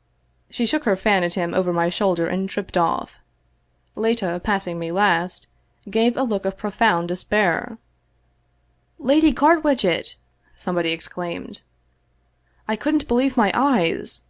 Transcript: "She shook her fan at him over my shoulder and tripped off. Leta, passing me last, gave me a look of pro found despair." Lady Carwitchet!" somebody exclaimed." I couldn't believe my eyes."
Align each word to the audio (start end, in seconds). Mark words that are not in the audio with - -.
"She 0.50 0.66
shook 0.66 0.84
her 0.84 0.94
fan 0.94 1.24
at 1.24 1.32
him 1.32 1.54
over 1.54 1.72
my 1.72 1.88
shoulder 1.88 2.26
and 2.28 2.50
tripped 2.50 2.76
off. 2.76 3.12
Leta, 3.96 4.38
passing 4.44 4.78
me 4.78 4.92
last, 4.92 5.46
gave 5.88 6.16
me 6.16 6.20
a 6.20 6.24
look 6.24 6.44
of 6.44 6.58
pro 6.58 6.70
found 6.70 7.08
despair." 7.08 7.78
Lady 9.10 9.32
Carwitchet!" 9.32 10.16
somebody 10.54 10.92
exclaimed." 10.92 11.62
I 12.68 12.76
couldn't 12.76 13.08
believe 13.08 13.38
my 13.38 13.50
eyes." 13.54 14.20